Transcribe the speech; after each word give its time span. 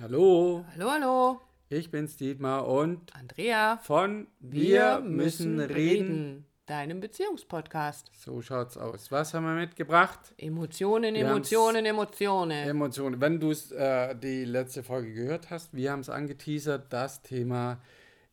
Hallo, 0.00 0.64
Hallo, 0.74 0.90
hallo. 0.90 1.40
ich 1.68 1.90
bin's 1.90 2.16
Dietmar 2.16 2.66
und 2.66 3.14
Andrea. 3.14 3.76
von 3.82 4.28
Wir, 4.38 5.00
müssen 5.00 5.60
reden. 5.60 6.46
Deinem 6.64 7.00
Beziehungspodcast. 7.00 8.10
So 8.14 8.40
schaut's 8.40 8.78
aus. 8.78 9.10
Was 9.12 9.34
haben 9.34 9.44
wir 9.44 9.54
mitgebracht? 9.54 10.18
Emotionen, 10.38 11.14
Wir 11.14 11.26
Emotionen, 11.26 11.84
Emotionen. 11.84 12.66
Emotionen. 12.66 13.20
Wenn 13.20 13.40
du 13.40 13.50
äh, 13.50 14.14
die 14.16 14.44
letzte 14.44 14.82
Folge 14.82 15.12
gehört 15.12 15.50
hast, 15.50 15.74
wir 15.74 15.92
haben 15.92 16.00
es 16.00 16.08
angeteasert, 16.08 16.90
das 16.90 17.22
Thema 17.22 17.82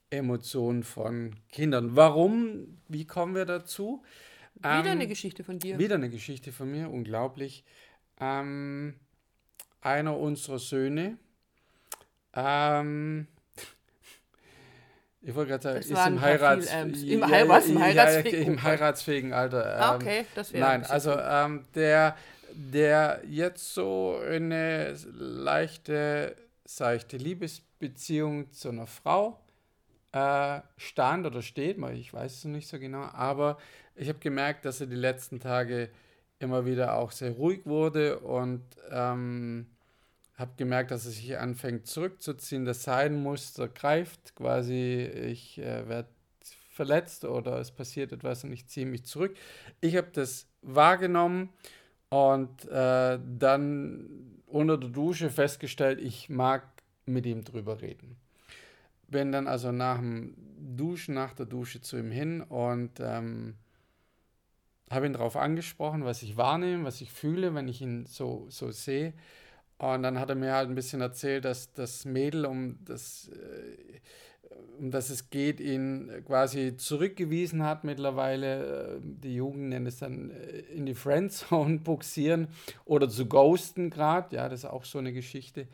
Emotionen 0.09 0.83
von 0.83 1.35
Kindern. 1.49 1.95
Warum? 1.97 2.77
Wie 2.87 3.05
kommen 3.05 3.35
wir 3.35 3.45
dazu? 3.45 4.03
Wieder 4.55 4.85
Ähm, 4.85 4.85
eine 4.87 5.07
Geschichte 5.07 5.43
von 5.43 5.59
dir. 5.59 5.77
Wieder 5.79 5.95
eine 5.95 6.09
Geschichte 6.09 6.51
von 6.53 6.71
mir, 6.71 6.89
unglaublich. 6.89 7.65
Ähm, 8.21 8.93
einer 9.81 10.17
unserer 10.17 10.59
Söhne, 10.59 11.17
ähm, 12.37 13.27
ich 15.21 15.35
wollte 15.35 15.49
gerade 15.49 15.63
sagen, 15.63 15.79
ist 15.79 15.89
im, 15.89 15.95
paar 15.95 16.21
Heirats 16.21 16.69
viel, 16.71 17.11
ähm, 17.11 17.21
im 17.23 17.27
Heil- 17.27 17.49
was? 17.49 17.67
Im 17.67 17.79
heiratsfähigen- 17.79 18.45
im 18.45 18.63
heiratsfähigen 18.63 19.33
Alter. 19.33 19.77
Ah, 19.79 19.95
okay, 19.95 20.25
das 20.35 20.53
wäre 20.53 20.63
Nein, 20.65 20.85
also 20.85 21.17
ähm, 21.19 21.65
der, 21.75 22.15
der 22.53 23.21
jetzt 23.27 23.73
so 23.73 24.21
in 24.25 24.53
eine 24.53 24.93
leichte, 25.13 26.35
seichte 26.65 27.17
Liebesbeziehung 27.17 28.51
zu 28.53 28.69
einer 28.69 28.87
Frau 28.87 29.39
äh, 30.13 30.61
stand 30.77 31.25
oder 31.25 31.41
steht, 31.41 31.77
ich 31.93 32.13
weiß 32.13 32.33
es 32.33 32.45
nicht 32.45 32.67
so 32.69 32.79
genau, 32.79 33.03
aber 33.11 33.57
ich 33.95 34.07
habe 34.09 34.19
gemerkt, 34.19 34.63
dass 34.65 34.79
er 34.79 34.87
die 34.87 34.95
letzten 34.95 35.39
Tage 35.39 35.89
immer 36.39 36.65
wieder 36.65 36.95
auch 36.95 37.11
sehr 37.11 37.31
ruhig 37.31 37.65
wurde 37.65 38.19
und 38.19 38.61
ähm, 38.91 39.65
habe 40.37 40.51
gemerkt, 40.55 40.91
dass 40.91 41.05
er 41.05 41.11
sich 41.11 41.37
anfängt 41.37 41.87
zurückzuziehen. 41.87 42.65
Das 42.65 42.83
Seidenmuster 42.83 43.67
greift 43.67 44.35
quasi, 44.35 45.03
ich 45.03 45.57
äh, 45.57 45.87
werde 45.87 46.09
verletzt 46.69 47.25
oder 47.25 47.59
es 47.59 47.71
passiert 47.71 48.11
etwas 48.11 48.43
und 48.43 48.53
ich 48.53 48.67
ziehe 48.67 48.85
mich 48.85 49.03
zurück. 49.03 49.35
Ich 49.81 49.97
habe 49.97 50.09
das 50.13 50.47
wahrgenommen 50.61 51.49
und 52.09 52.65
äh, 52.69 53.19
dann 53.37 54.37
unter 54.45 54.77
der 54.77 54.91
Dusche 54.91 55.29
festgestellt, 55.31 55.99
ich 55.99 56.29
mag 56.29 56.63
mit 57.05 57.25
ihm 57.25 57.43
drüber 57.43 57.81
reden. 57.81 58.15
Bin 59.07 59.31
dann 59.31 59.47
also 59.47 59.71
nach 59.71 59.97
dem 59.97 60.35
Duschen, 60.75 61.15
nach 61.15 61.33
der 61.33 61.47
Dusche 61.47 61.81
zu 61.81 61.97
ihm 61.97 62.11
hin 62.11 62.41
und 62.41 62.99
ähm, 62.99 63.55
habe 64.91 65.07
ihn 65.07 65.13
darauf 65.13 65.35
angesprochen, 65.35 66.05
was 66.05 66.21
ich 66.21 66.37
wahrnehme, 66.37 66.83
was 66.83 67.01
ich 67.01 67.11
fühle, 67.11 67.55
wenn 67.55 67.67
ich 67.67 67.81
ihn 67.81 68.05
so, 68.05 68.45
so 68.49 68.71
sehe. 68.71 69.13
Und 69.79 70.03
dann 70.03 70.19
hat 70.19 70.29
er 70.29 70.35
mir 70.35 70.53
halt 70.53 70.69
ein 70.69 70.75
bisschen 70.75 71.01
erzählt, 71.01 71.45
dass 71.45 71.71
das 71.73 72.03
Mädel, 72.05 72.45
um 72.45 72.79
das, 72.83 73.29
äh, 73.29 73.99
um 74.79 74.89
das 74.89 75.11
es 75.11 75.29
geht, 75.29 75.59
ihn 75.59 76.11
quasi 76.25 76.75
zurückgewiesen 76.77 77.63
hat 77.63 77.83
mittlerweile. 77.83 78.95
Äh, 78.95 78.99
Die 79.03 79.35
Jugend 79.35 79.69
nennt 79.69 79.87
es 79.87 79.97
dann 79.99 80.31
äh, 80.31 80.59
in 80.73 80.87
die 80.87 80.95
Friendzone 80.95 81.77
buxieren 81.83 82.47
oder 82.85 83.07
zu 83.07 83.27
ghosten 83.27 83.91
gerade. 83.91 84.35
Ja, 84.35 84.49
das 84.49 84.61
ist 84.61 84.65
auch 84.65 84.83
so 84.83 84.97
eine 84.97 85.13
Geschichte, 85.13 85.67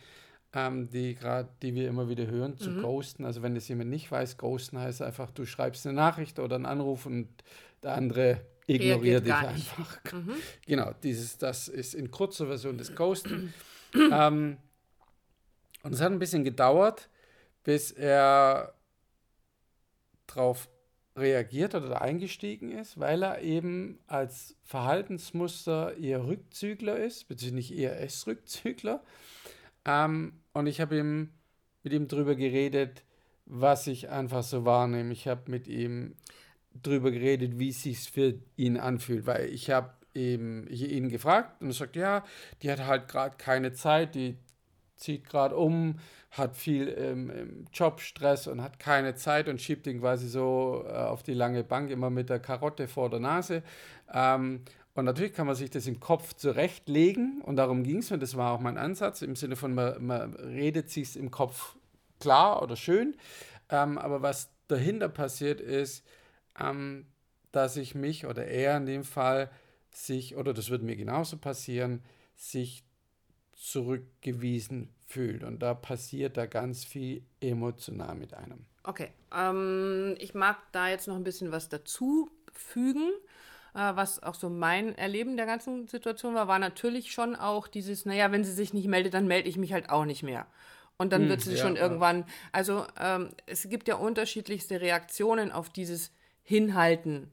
ähm, 0.54 0.90
die 0.90 1.16
gerade, 1.16 1.48
die 1.62 1.74
wir 1.74 1.88
immer 1.88 2.10
wieder 2.10 2.28
hören, 2.28 2.58
zu 2.58 2.76
ghosten. 2.82 3.24
Also 3.24 3.42
wenn 3.42 3.56
das 3.56 3.70
jemand 3.70 3.90
nicht 3.90 4.12
weiß, 4.12 4.38
ghosten 4.38 4.80
heißt 4.80 5.02
einfach, 5.02 5.32
du 5.32 5.46
schreibst 5.46 5.88
eine 5.88 5.96
Nachricht 5.96 6.40
oder 6.40 6.58
einen 6.58 6.66
Anruf 6.66 7.06
und 7.06 7.30
der 7.84 7.94
andere 7.94 8.42
ignoriert 8.68 9.26
dich 9.26 9.34
einfach. 9.34 10.00
Genau, 10.66 10.92
dieses, 11.04 11.38
das 11.38 11.70
ist 11.70 11.96
in 11.96 12.12
kurzer 12.12 12.48
Version 12.48 12.78
das 12.78 12.94
Ghosten. 12.96 13.54
ähm, 14.12 14.58
und 15.84 15.94
es 15.94 16.02
hat 16.02 16.12
ein 16.12 16.20
bisschen 16.20 16.44
gedauert, 16.44 17.10
bis 17.64 17.92
er 17.92 18.74
darauf 20.28 20.70
reagiert 21.16 21.76
oder 21.76 22.02
eingestiegen 22.02 22.72
ist, 22.72 23.00
weil 23.00 23.24
er 23.24 23.42
eben 23.42 24.00
als 24.08 24.56
Verhaltensmuster 24.64 25.96
eher 25.98 26.26
Rückzügler 26.26 26.98
ist, 26.98 27.28
beziehungsweise 27.28 27.56
nicht 27.56 27.78
eher 27.78 28.02
S-Rückzügler. 28.02 29.04
Ähm, 29.86 30.34
und 30.54 30.68
ich 30.68 30.82
habe 30.82 30.98
ihm 30.98 31.30
mit 31.84 31.94
ihm 31.94 32.08
drüber 32.08 32.36
geredet, 32.36 33.04
was 33.46 33.88
ich 33.88 34.10
einfach 34.10 34.44
so 34.44 34.66
wahrnehme. 34.66 35.12
Ich 35.12 35.28
habe 35.28 35.52
mit 35.52 35.68
ihm 35.68 36.16
drüber 36.82 37.12
geredet, 37.12 37.60
wie 37.60 37.70
es 37.70 37.84
sich 37.84 38.00
für 38.10 38.36
ihn 38.56 38.78
anfühlt, 38.78 39.28
weil 39.28 39.50
ich 39.50 39.70
habe 39.70 39.94
eben 40.16 40.68
ich 40.70 40.90
ihn 40.92 41.10
gefragt 41.10 41.62
und 41.62 41.68
er 41.68 41.74
sagt, 41.74 41.96
ja, 41.96 42.24
die 42.62 42.72
hat 42.72 42.86
halt 42.86 43.08
gerade 43.08 43.36
keine 43.38 43.74
Zeit, 43.74 44.16
die 44.16 44.38
zieht 44.96 45.28
gerade 45.30 45.56
um, 45.56 46.00
hat 46.32 46.56
viel 46.56 46.96
ähm, 46.98 47.30
im 47.30 47.66
Jobstress 47.74 48.48
und 48.48 48.62
hat 48.62 48.80
keine 48.80 49.16
Zeit 49.16 49.48
und 49.48 49.62
schiebt 49.62 49.86
ihn 49.88 50.00
quasi 50.00 50.28
so 50.28 50.86
äh, 50.88 50.94
auf 50.94 51.24
die 51.24 51.34
lange 51.34 51.64
Bank 51.64 51.92
immer 51.92 52.10
mit 52.10 52.30
der 52.30 52.40
Karotte 52.40 52.88
vor 52.88 53.10
der 53.10 53.20
Nase. 53.20 53.64
Ähm, 54.12 54.62
und 54.96 55.06
natürlich 55.06 55.34
kann 55.34 55.48
man 55.48 55.56
sich 55.56 55.72
das 55.72 55.88
im 55.88 56.00
Kopf 56.00 56.34
zurechtlegen 56.34 57.42
und 57.42 57.56
darum 57.56 57.84
ging 57.84 57.98
es 57.98 58.12
mir, 58.12 58.20
das 58.20 58.38
war 58.38 58.54
auch 58.54 58.60
mein 58.60 58.78
Ansatz, 58.78 59.22
im 59.22 59.36
Sinne 59.36 59.56
von, 59.56 59.74
man, 59.74 60.06
man 60.06 60.34
redet 60.36 60.90
sich 60.90 61.18
im 61.18 61.32
Kopf 61.32 61.76
klar 62.20 62.62
oder 62.62 62.76
schön. 62.76 63.16
Ähm, 63.70 63.98
aber 63.98 64.22
was 64.22 64.50
dahinter 64.68 65.10
passiert 65.10 65.60
ist, 65.60 66.06
ähm, 66.60 67.08
dass 67.52 67.76
ich 67.78 67.96
mich 67.96 68.26
oder 68.26 68.46
er 68.46 68.78
in 68.78 68.86
dem 68.86 69.04
Fall 69.04 69.50
sich, 69.94 70.36
oder 70.36 70.54
das 70.54 70.70
wird 70.70 70.84
mir 70.84 70.96
genauso 70.96 71.38
passieren, 71.38 72.04
sich 72.36 72.84
zurückgewiesen 73.54 74.90
fühlt. 75.06 75.44
Und 75.44 75.60
da 75.60 75.74
passiert 75.74 76.38
da 76.38 76.46
ganz 76.46 76.84
viel 76.84 77.24
emotional 77.40 78.16
mit 78.16 78.34
einem. 78.34 78.66
Okay, 78.84 79.10
ähm, 79.34 80.16
ich 80.20 80.34
mag 80.34 80.58
da 80.72 80.90
jetzt 80.90 81.08
noch 81.08 81.16
ein 81.16 81.24
bisschen 81.24 81.52
was 81.52 81.70
dazu 81.70 82.30
fügen. 82.52 83.12
Äh, 83.74 83.96
was 83.96 84.22
auch 84.22 84.36
so 84.36 84.50
mein 84.50 84.96
Erleben 84.98 85.38
der 85.38 85.46
ganzen 85.46 85.88
Situation 85.88 86.36
war, 86.36 86.48
war 86.48 86.60
natürlich 86.60 87.12
schon 87.12 87.36
auch 87.36 87.68
dieses, 87.68 88.06
naja, 88.06 88.32
wenn 88.32 88.44
sie 88.44 88.52
sich 88.52 88.74
nicht 88.74 88.88
meldet, 88.88 89.14
dann 89.14 89.28
melde 89.28 89.50
ich 89.50 89.58
mich 89.58 89.74
halt 89.74 89.90
auch 89.90 90.06
nicht 90.06 90.24
mehr. 90.24 90.48
Und 90.98 91.12
dann 91.12 91.28
wird 91.28 91.42
sie 91.42 91.56
ja, 91.56 91.58
schon 91.58 91.76
ja. 91.76 91.82
irgendwann, 91.82 92.26
also 92.52 92.86
ähm, 93.00 93.32
es 93.46 93.68
gibt 93.68 93.88
ja 93.88 93.96
unterschiedlichste 93.96 94.80
Reaktionen 94.80 95.52
auf 95.52 95.70
dieses 95.70 96.12
Hinhalten. 96.44 97.32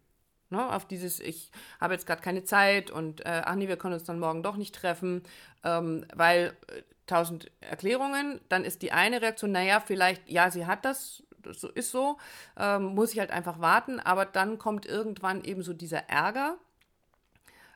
Ne, 0.53 0.69
auf 0.73 0.85
dieses, 0.85 1.21
ich 1.21 1.53
habe 1.81 1.95
jetzt 1.95 2.07
gerade 2.07 2.23
keine 2.23 2.43
Zeit 2.43 2.91
und 2.91 3.25
äh, 3.25 3.43
ach 3.45 3.55
nee, 3.55 3.69
wir 3.69 3.77
können 3.77 3.95
uns 3.95 4.03
dann 4.03 4.19
morgen 4.19 4.43
doch 4.43 4.57
nicht 4.57 4.75
treffen, 4.75 5.23
ähm, 5.63 6.05
weil 6.13 6.57
äh, 6.67 6.83
tausend 7.07 7.53
Erklärungen, 7.61 8.41
dann 8.49 8.65
ist 8.65 8.83
die 8.83 8.91
eine 8.91 9.23
Reaktion, 9.23 9.53
naja, 9.53 9.79
vielleicht, 9.79 10.29
ja, 10.29 10.51
sie 10.51 10.67
hat 10.67 10.85
das, 10.85 11.23
das 11.39 11.63
ist 11.63 11.93
so, 11.93 12.19
ähm, 12.57 12.87
muss 12.97 13.13
ich 13.13 13.21
halt 13.21 13.31
einfach 13.31 13.61
warten, 13.61 14.01
aber 14.01 14.25
dann 14.25 14.59
kommt 14.59 14.87
irgendwann 14.87 15.45
eben 15.45 15.63
so 15.63 15.73
dieser 15.73 16.09
Ärger, 16.09 16.57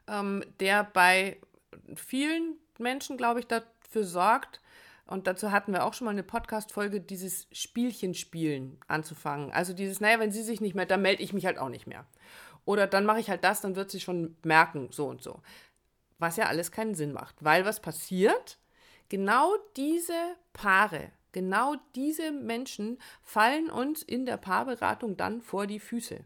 ähm, 0.09 0.43
der 0.59 0.83
bei 0.83 1.37
vielen 1.95 2.57
Menschen, 2.79 3.17
glaube 3.17 3.39
ich, 3.39 3.47
dafür 3.47 4.03
sorgt, 4.03 4.61
und 5.07 5.27
dazu 5.27 5.53
hatten 5.53 5.73
wir 5.73 5.85
auch 5.85 5.93
schon 5.93 6.07
mal 6.07 6.13
eine 6.13 6.23
Podcast-Folge, 6.23 7.01
dieses 7.01 7.47
Spielchen 7.53 8.15
spielen 8.15 8.79
anzufangen. 8.89 9.53
Also 9.53 9.75
dieses, 9.75 10.01
naja, 10.01 10.19
wenn 10.19 10.33
sie 10.33 10.43
sich 10.43 10.61
nicht 10.63 10.75
mehr, 10.75 10.87
dann 10.87 11.03
melde 11.03 11.23
ich 11.23 11.35
mich 11.35 11.45
halt 11.45 11.59
auch 11.59 11.69
nicht 11.69 11.87
mehr. 11.87 12.07
Oder 12.65 12.87
dann 12.87 13.05
mache 13.05 13.21
ich 13.21 13.31
halt 13.31 13.45
das, 13.45 13.61
dann 13.61 13.77
wird 13.77 13.91
sie 13.91 14.01
schon 14.01 14.37
merken, 14.45 14.89
so 14.91 15.07
und 15.07 15.23
so. 15.23 15.41
Was 16.19 16.37
ja 16.37 16.47
alles 16.47 16.71
keinen 16.73 16.95
Sinn 16.95 17.13
macht. 17.13 17.37
Weil 17.45 17.65
was 17.65 17.81
passiert? 17.81 18.59
Genau 19.09 19.55
diese 19.77 20.37
Paare, 20.53 21.11
genau 21.33 21.75
diese 21.95 22.33
Menschen 22.33 22.99
fallen 23.23 23.71
uns 23.71 24.03
in 24.03 24.25
der 24.25 24.39
Paarberatung 24.39 25.17
dann 25.17 25.43
vor 25.43 25.67
die 25.67 25.81
Füße. 25.81 26.25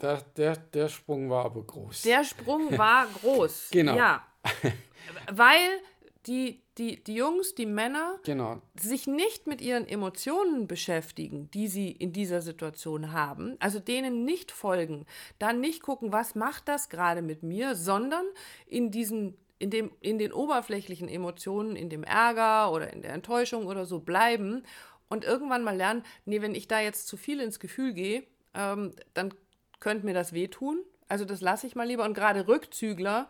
Der, 0.00 0.20
der, 0.36 0.56
der 0.56 0.88
Sprung 0.88 1.30
war 1.30 1.46
aber 1.46 1.62
groß. 1.62 2.02
Der 2.02 2.24
Sprung 2.24 2.76
war 2.76 3.06
groß. 3.20 3.68
Genau. 3.70 3.96
Ja. 3.96 4.26
Weil 5.32 5.80
die, 6.26 6.62
die, 6.78 7.02
die 7.02 7.14
Jungs, 7.14 7.54
die 7.54 7.66
Männer 7.66 8.18
genau. 8.24 8.60
sich 8.78 9.06
nicht 9.06 9.46
mit 9.46 9.60
ihren 9.60 9.86
Emotionen 9.86 10.66
beschäftigen, 10.66 11.50
die 11.52 11.68
sie 11.68 11.90
in 11.90 12.12
dieser 12.12 12.42
Situation 12.42 13.12
haben, 13.12 13.56
also 13.60 13.78
denen 13.78 14.24
nicht 14.24 14.50
folgen, 14.50 15.06
dann 15.38 15.60
nicht 15.60 15.82
gucken, 15.82 16.12
was 16.12 16.34
macht 16.34 16.68
das 16.68 16.88
gerade 16.88 17.22
mit 17.22 17.42
mir, 17.42 17.74
sondern 17.74 18.24
in 18.66 18.90
diesen 18.90 19.36
in, 19.58 19.70
dem, 19.70 19.92
in 20.00 20.18
den 20.18 20.32
oberflächlichen 20.32 21.08
Emotionen, 21.08 21.76
in 21.76 21.88
dem 21.88 22.02
Ärger 22.02 22.72
oder 22.72 22.92
in 22.92 23.02
der 23.02 23.12
Enttäuschung 23.12 23.66
oder 23.66 23.86
so 23.86 24.00
bleiben 24.00 24.64
und 25.08 25.24
irgendwann 25.24 25.62
mal 25.62 25.76
lernen, 25.76 26.02
nee, 26.24 26.42
wenn 26.42 26.54
ich 26.54 26.66
da 26.66 26.80
jetzt 26.80 27.06
zu 27.06 27.16
viel 27.16 27.40
ins 27.40 27.60
Gefühl 27.60 27.92
gehe, 27.94 28.24
ähm, 28.52 28.92
dann 29.14 29.32
könnte 29.80 30.06
mir 30.06 30.14
das 30.14 30.32
wehtun. 30.32 30.82
Also 31.08 31.24
das 31.24 31.40
lasse 31.40 31.66
ich 31.66 31.76
mal 31.76 31.86
lieber. 31.86 32.04
Und 32.04 32.14
gerade 32.14 32.48
Rückzügler 32.48 33.28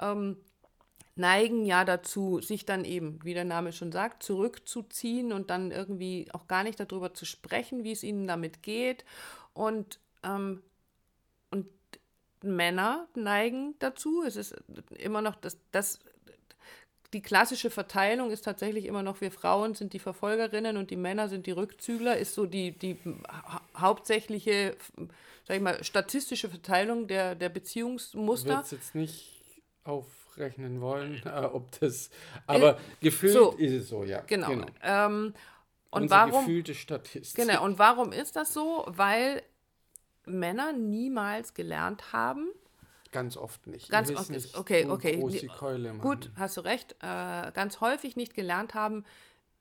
ähm, 0.00 0.38
neigen 1.16 1.64
ja 1.64 1.84
dazu, 1.84 2.40
sich 2.40 2.66
dann 2.66 2.84
eben, 2.84 3.18
wie 3.24 3.34
der 3.34 3.44
Name 3.44 3.72
schon 3.72 3.90
sagt, 3.90 4.22
zurückzuziehen 4.22 5.32
und 5.32 5.50
dann 5.50 5.70
irgendwie 5.70 6.28
auch 6.32 6.46
gar 6.46 6.62
nicht 6.62 6.78
darüber 6.78 7.14
zu 7.14 7.24
sprechen, 7.24 7.84
wie 7.84 7.92
es 7.92 8.02
ihnen 8.02 8.26
damit 8.26 8.62
geht. 8.62 9.04
Und, 9.54 9.98
ähm, 10.22 10.62
und 11.50 11.66
Männer 12.42 13.08
neigen 13.14 13.74
dazu, 13.78 14.22
es 14.24 14.36
ist 14.36 14.54
immer 14.98 15.22
noch 15.22 15.36
das, 15.36 15.58
das 15.72 16.00
die 17.12 17.22
klassische 17.22 17.70
Verteilung 17.70 18.30
ist 18.30 18.44
tatsächlich 18.44 18.84
immer 18.84 19.02
noch, 19.02 19.20
wir 19.20 19.30
Frauen 19.30 19.74
sind 19.74 19.92
die 19.92 19.98
Verfolgerinnen 19.98 20.76
und 20.76 20.90
die 20.90 20.96
Männer 20.96 21.28
sind 21.28 21.46
die 21.46 21.52
Rückzügler, 21.52 22.18
ist 22.18 22.34
so 22.34 22.44
die, 22.44 22.72
die 22.72 22.98
hauptsächliche, 23.76 24.76
sag 25.46 25.56
ich 25.56 25.62
mal, 25.62 25.82
statistische 25.82 26.50
Verteilung 26.50 27.06
der, 27.06 27.34
der 27.34 27.48
Beziehungsmuster. 27.48 28.56
Würde 28.56 28.68
jetzt 28.72 28.94
nicht 28.94 29.32
aufrechnen 30.36 30.80
wollen, 30.80 31.22
äh, 31.24 31.40
ob 31.44 31.78
das, 31.80 32.10
aber 32.46 32.76
äh, 32.76 32.80
gefühlt 33.00 33.32
so, 33.32 33.52
ist 33.52 33.72
es 33.72 33.88
so, 33.88 34.04
ja. 34.04 34.20
Genau. 34.26 34.48
genau. 34.48 34.66
Ähm, 34.82 35.34
und 35.90 36.02
Unsere 36.02 36.20
warum, 36.20 36.44
gefühlte 36.44 36.74
Statistik. 36.74 37.46
Genau, 37.46 37.64
und 37.64 37.78
warum 37.78 38.12
ist 38.12 38.36
das 38.36 38.52
so? 38.52 38.84
Weil 38.88 39.42
Männer 40.26 40.72
niemals 40.72 41.54
gelernt 41.54 42.12
haben, 42.12 42.48
Ganz 43.12 43.38
oft 43.38 43.66
nicht. 43.66 43.88
Ganz 43.88 44.10
oft 44.14 44.28
nicht. 44.28 44.58
Okay, 44.58 44.84
okay. 44.84 45.16
Gut, 46.02 46.30
hast 46.36 46.58
du 46.58 46.60
recht. 46.62 46.96
Äh, 47.00 47.50
ganz 47.52 47.80
häufig 47.80 48.14
nicht 48.16 48.34
gelernt 48.34 48.74
haben, 48.74 49.04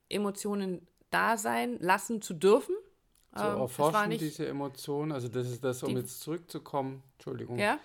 Emotionen 0.10 0.86
da 1.10 1.38
sein 1.38 1.78
lassen 1.80 2.22
zu 2.22 2.34
dürfen. 2.34 2.76
Zu 3.34 3.46
ähm, 3.46 3.60
erforschen 3.60 4.10
nicht, 4.10 4.22
diese 4.22 4.48
Emotionen. 4.48 5.14
Also 5.14 5.30
das 5.30 5.48
ist 5.48 5.64
das, 5.64 5.84
um 5.84 5.90
die, 5.92 6.02
jetzt 6.02 6.20
zurückzukommen. 6.20 7.02
Entschuldigung. 7.14 7.58
Ja? 7.58 7.80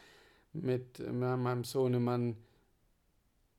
Mit 0.54 0.98
meinem 0.98 1.62
Sohnemann 1.62 2.36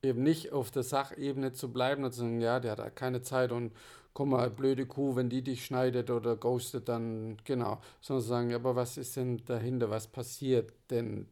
eben 0.02 0.22
nicht 0.22 0.52
auf 0.52 0.70
der 0.70 0.82
Sachebene 0.82 1.52
zu 1.52 1.72
bleiben 1.72 2.04
und 2.04 2.12
zu 2.12 2.20
sagen, 2.20 2.40
ja, 2.40 2.60
der 2.60 2.76
hat 2.76 2.96
keine 2.96 3.22
Zeit 3.22 3.52
und 3.52 3.72
guck 4.14 4.26
mal, 4.28 4.50
blöde 4.50 4.86
Kuh, 4.86 5.16
wenn 5.16 5.28
die 5.30 5.42
dich 5.42 5.64
schneidet 5.64 6.10
oder 6.10 6.36
ghostet, 6.36 6.88
dann 6.88 7.36
genau. 7.44 7.80
Sondern 8.00 8.22
zu 8.22 8.28
sagen, 8.28 8.54
aber 8.54 8.76
was 8.76 8.96
ist 8.96 9.16
denn 9.16 9.42
dahinter, 9.44 9.90
was 9.90 10.06
passiert 10.06 10.72
denn 10.90 11.28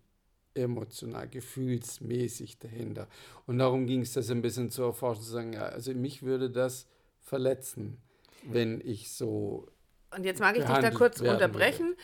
emotional, 0.55 1.29
gefühlsmäßig 1.29 2.59
dahinter. 2.59 3.09
Und 3.47 3.59
darum 3.59 3.87
ging 3.87 4.03
es, 4.03 4.13
das 4.13 4.31
ein 4.31 4.43
bisschen 4.43 4.71
zu 4.71 4.83
erforschen, 4.83 5.23
zu 5.23 5.31
sagen, 5.31 5.53
ja, 5.53 5.63
also 5.63 5.93
mich 5.95 6.23
würde 6.23 6.51
das 6.51 6.87
verletzen, 7.21 7.99
wenn 8.45 8.81
ich 8.81 9.13
so. 9.13 9.69
Und 10.15 10.25
jetzt 10.25 10.41
mag 10.41 10.57
ich 10.57 10.65
dich 10.65 10.79
da 10.79 10.91
kurz 10.91 11.21
unterbrechen. 11.21 11.89
Würde. 11.89 12.03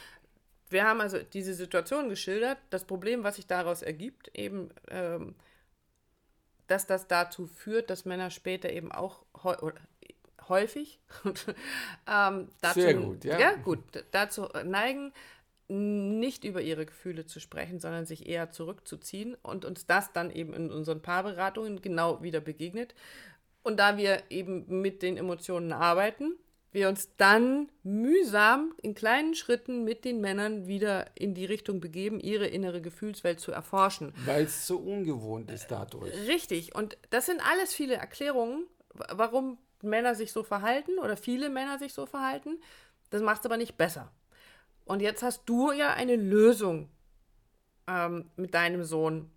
Wir 0.69 0.85
haben 0.85 1.01
also 1.01 1.19
diese 1.33 1.55
Situation 1.55 2.09
geschildert. 2.09 2.59
Das 2.71 2.85
Problem, 2.85 3.25
was 3.25 3.37
sich 3.37 3.47
daraus 3.47 3.83
ergibt, 3.83 4.31
eben, 4.35 4.71
ähm, 4.89 5.35
dass 6.67 6.87
das 6.87 7.07
dazu 7.07 7.47
führt, 7.47 7.91
dass 7.91 8.05
Männer 8.05 8.31
später 8.31 8.71
eben 8.71 8.93
auch 8.93 9.25
häufig 10.49 11.01
ähm, 12.07 12.49
dazu, 12.61 12.81
Sehr 12.81 12.95
gut, 12.95 13.25
ja. 13.25 13.39
ja 13.39 13.53
gut, 13.55 13.81
dazu 14.13 14.49
neigen, 14.65 15.13
nicht 15.69 16.45
über 16.45 16.61
ihre 16.61 16.87
Gefühle 16.87 17.27
zu 17.27 17.41
sprechen, 17.41 17.81
sondern 17.81 18.07
sich 18.07 18.29
eher 18.29 18.51
zurückzuziehen 18.51 19.37
und 19.43 19.65
uns 19.65 19.87
das 19.87 20.13
dann 20.13 20.31
eben 20.31 20.55
in 20.55 20.71
unseren 20.71 21.03
Paarberatungen 21.03 21.83
genau 21.83 22.23
wieder 22.23 22.41
begegnet. 22.41 22.95
Und 23.65 23.79
da 23.79 23.97
wir 23.97 24.23
eben 24.31 24.81
mit 24.81 25.03
den 25.03 25.17
Emotionen 25.17 25.73
arbeiten, 25.73 26.37
wir 26.77 26.91
uns 26.91 27.17
dann 27.17 27.71
mühsam 27.83 28.75
in 28.83 28.95
kleinen 28.95 29.35
Schritten 29.35 29.83
mit 29.83 30.05
den 30.05 30.21
Männern 30.21 30.67
wieder 30.67 31.07
in 31.15 31.35
die 31.35 31.47
Richtung 31.47 31.81
begeben, 31.81 32.21
ihre 32.21 32.47
innere 32.47 32.83
Gefühlswelt 32.83 33.41
zu 33.41 33.51
erforschen. 33.51 34.13
Weil 34.27 34.45
es 34.45 34.67
so 34.67 34.77
ungewohnt 34.77 35.51
ist 35.51 35.69
dadurch. 35.69 36.13
Richtig. 36.29 36.75
Und 36.75 36.99
das 37.09 37.27
sind 37.27 37.41
alles 37.41 37.73
viele 37.73 37.95
Erklärungen, 37.95 38.67
warum 38.93 39.59
Männer 39.81 40.15
sich 40.15 40.33
so 40.33 40.43
verhalten 40.43 40.99
oder 40.99 41.17
viele 41.17 41.49
Männer 41.49 41.79
sich 41.79 41.95
so 41.95 42.05
verhalten. 42.05 42.61
Das 43.09 43.23
macht 43.23 43.41
es 43.41 43.47
aber 43.47 43.57
nicht 43.57 43.79
besser. 43.79 44.13
Und 44.85 45.01
jetzt 45.01 45.23
hast 45.23 45.45
du 45.47 45.73
ja 45.73 45.95
eine 45.95 46.17
Lösung 46.17 46.91
ähm, 47.89 48.31
mit 48.37 48.53
deinem 48.53 48.85
Sohn 48.85 49.31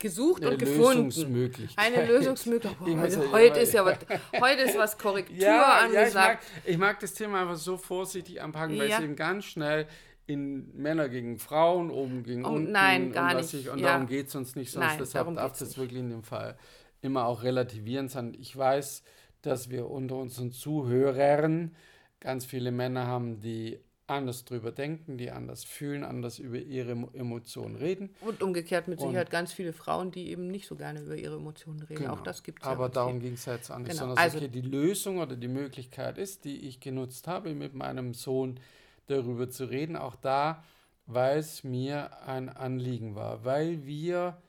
gesucht 0.00 0.42
eine 0.42 0.52
und 0.52 0.58
gefunden. 0.58 1.04
Lösungsmöglichkeit. 1.04 1.86
Eine 1.86 2.06
Lösungsmöglichkeit. 2.06 2.78
Boah, 2.78 2.98
also 2.98 3.32
heute, 3.32 3.60
ist 3.60 3.74
ja 3.74 3.84
was, 3.84 3.98
heute 4.40 4.62
ist 4.62 4.76
was 4.76 4.98
Korrektur 4.98 5.36
ja, 5.36 5.78
angesagt. 5.84 5.94
Ja, 5.94 6.06
ich, 6.08 6.14
mag, 6.14 6.38
ich 6.64 6.78
mag 6.78 7.00
das 7.00 7.14
Thema 7.14 7.42
einfach 7.42 7.56
so 7.56 7.76
vorsichtig 7.76 8.42
anpacken, 8.42 8.78
weil 8.78 8.88
ja. 8.88 8.98
es 8.98 9.04
eben 9.04 9.14
ganz 9.14 9.44
schnell 9.44 9.86
in 10.26 10.74
Männer 10.76 11.08
gegen 11.08 11.38
Frauen, 11.38 11.90
oben 11.90 12.22
gegen 12.22 12.44
um, 12.44 12.54
unten. 12.54 12.72
Nein, 12.72 13.12
gar 13.12 13.34
nicht. 13.34 13.52
Ich, 13.52 13.68
und 13.68 13.82
darum 13.82 14.06
geht 14.06 14.28
es 14.28 14.34
uns 14.34 14.56
nicht, 14.56 14.70
sonst 14.72 14.86
nein, 14.86 14.98
deshalb 14.98 15.34
darf 15.34 15.58
das 15.58 15.76
wirklich 15.76 16.00
in 16.00 16.10
dem 16.10 16.22
Fall 16.22 16.56
immer 17.02 17.26
auch 17.26 17.42
relativieren 17.42 18.08
sein. 18.08 18.36
Ich 18.38 18.56
weiß, 18.56 19.02
dass 19.42 19.70
wir 19.70 19.88
unter 19.88 20.16
unseren 20.16 20.52
Zuhörern 20.52 21.74
ganz 22.20 22.44
viele 22.44 22.70
Männer 22.70 23.06
haben, 23.06 23.40
die 23.40 23.80
anders 24.10 24.44
drüber 24.44 24.72
denken, 24.72 25.16
die 25.16 25.30
anders 25.30 25.64
fühlen, 25.64 26.04
anders 26.04 26.38
über 26.38 26.58
ihre 26.58 26.92
Emotionen 27.12 27.76
reden. 27.76 28.10
Und 28.20 28.42
umgekehrt 28.42 28.88
mit 28.88 29.00
Sicherheit 29.00 29.28
und 29.28 29.30
ganz 29.30 29.52
viele 29.52 29.72
Frauen, 29.72 30.10
die 30.10 30.30
eben 30.30 30.48
nicht 30.48 30.66
so 30.66 30.76
gerne 30.76 31.00
über 31.00 31.16
ihre 31.16 31.36
Emotionen 31.36 31.82
reden. 31.82 32.02
Genau. 32.02 32.14
Auch 32.14 32.22
das 32.22 32.42
gibt 32.42 32.60
es 32.60 32.66
ja. 32.66 32.72
Aber 32.72 32.88
darum 32.88 33.20
ging 33.20 33.34
es 33.34 33.44
jetzt 33.46 33.70
auch 33.70 33.78
nicht, 33.78 33.90
genau. 33.90 34.00
sondern 34.00 34.18
also, 34.18 34.38
okay, 34.38 34.48
die 34.48 34.60
Lösung 34.60 35.18
oder 35.18 35.36
die 35.36 35.48
Möglichkeit 35.48 36.18
ist, 36.18 36.44
die 36.44 36.66
ich 36.66 36.80
genutzt 36.80 37.26
habe, 37.26 37.54
mit 37.54 37.74
meinem 37.74 38.14
Sohn 38.14 38.60
darüber 39.06 39.48
zu 39.48 39.64
reden, 39.64 39.96
auch 39.96 40.16
da, 40.16 40.62
weil 41.06 41.38
es 41.38 41.64
mir 41.64 42.22
ein 42.26 42.48
Anliegen 42.48 43.14
war, 43.14 43.44
weil 43.44 43.84
wir 43.86 44.40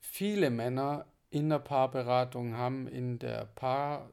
viele 0.00 0.50
Männer 0.50 1.06
in 1.30 1.48
der 1.48 1.58
Paarberatung 1.58 2.56
haben, 2.56 2.86
in 2.86 3.18
der 3.18 3.44
Paar 3.44 4.10